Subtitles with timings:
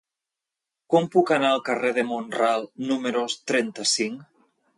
[0.93, 4.27] Com puc anar al carrer de Mont-ral número trenta-cinc?